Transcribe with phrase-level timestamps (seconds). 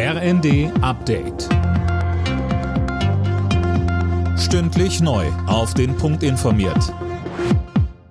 [0.00, 1.48] RND Update.
[4.38, 5.26] Stündlich neu.
[5.48, 6.94] Auf den Punkt informiert.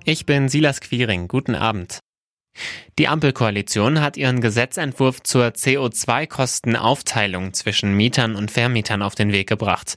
[0.03, 1.29] Ich bin Silas Quiring.
[1.29, 1.99] Guten Abend.
[2.99, 9.95] Die Ampelkoalition hat ihren Gesetzentwurf zur CO2-Kostenaufteilung zwischen Mietern und Vermietern auf den Weg gebracht.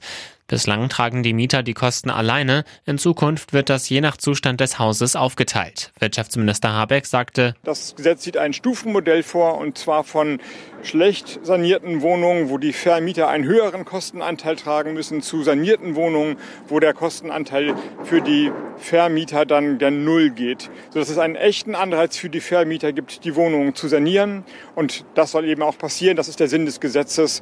[0.51, 2.65] Bislang tragen die Mieter die Kosten alleine.
[2.85, 5.93] In Zukunft wird das je nach Zustand des Hauses aufgeteilt.
[5.97, 10.41] Wirtschaftsminister Habeck sagte, Das Gesetz sieht ein Stufenmodell vor, und zwar von
[10.83, 16.35] schlecht sanierten Wohnungen, wo die Vermieter einen höheren Kostenanteil tragen müssen, zu sanierten Wohnungen,
[16.67, 17.73] wo der Kostenanteil
[18.03, 20.69] für die Vermieter dann der Null geht.
[20.89, 24.43] Sodass es einen echten Anreiz für die Vermieter gibt, die Wohnungen zu sanieren.
[24.75, 26.17] Und das soll eben auch passieren.
[26.17, 27.41] Das ist der Sinn des Gesetzes.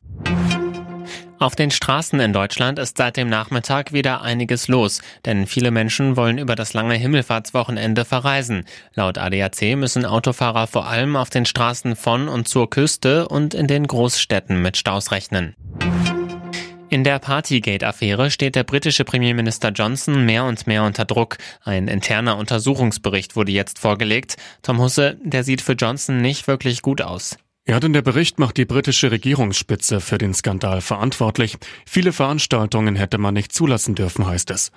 [1.40, 6.18] Auf den Straßen in Deutschland ist seit dem Nachmittag wieder einiges los, denn viele Menschen
[6.18, 8.66] wollen über das lange Himmelfahrtswochenende verreisen.
[8.94, 13.68] Laut ADAC müssen Autofahrer vor allem auf den Straßen von und zur Küste und in
[13.68, 15.56] den Großstädten mit Staus rechnen.
[16.90, 21.38] In der Partygate-Affäre steht der britische Premierminister Johnson mehr und mehr unter Druck.
[21.64, 24.36] Ein interner Untersuchungsbericht wurde jetzt vorgelegt.
[24.62, 27.38] Tom Husse, der sieht für Johnson nicht wirklich gut aus.
[27.70, 31.56] Ja, denn der Bericht macht die britische Regierungsspitze für den Skandal verantwortlich.
[31.86, 34.72] Viele Veranstaltungen hätte man nicht zulassen dürfen, heißt es.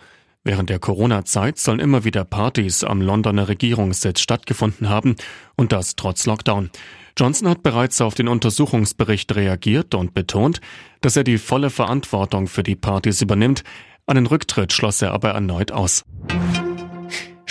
[0.45, 5.17] Während der Corona-Zeit sollen immer wieder Partys am Londoner Regierungssitz stattgefunden haben
[5.57, 6.69] und das trotz Lockdown.
[7.17, 10.61] Johnson hat bereits auf den Untersuchungsbericht reagiert und betont,
[11.01, 13.65] dass er die volle Verantwortung für die Partys übernimmt.
[14.07, 16.05] Einen Rücktritt schloss er aber erneut aus.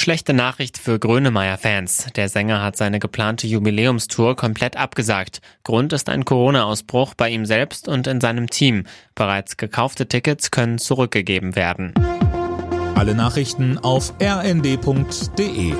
[0.02, 2.07] Schlechte Nachricht für Grönemeyer-Fans.
[2.16, 5.41] Der Sänger hat seine geplante Jubiläumstour komplett abgesagt.
[5.63, 8.85] Grund ist ein Corona-Ausbruch bei ihm selbst und in seinem Team.
[9.13, 11.93] Bereits gekaufte Tickets können zurückgegeben werden.
[12.95, 15.75] Alle Nachrichten auf rnd.de